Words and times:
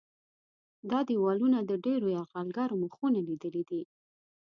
دا 0.89 0.99
دیوالونه 1.09 1.59
د 1.63 1.71
ډېرو 1.85 2.07
یرغلګرو 2.17 2.79
مخونه 2.83 3.19
لیدلي 3.27 3.63
دي. 3.69 3.81